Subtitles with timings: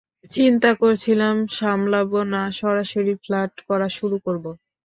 [0.31, 4.45] চিন্তা করছিলাম সামলাবো না সরাসরি ফ্লার্ট করা শুরু করব।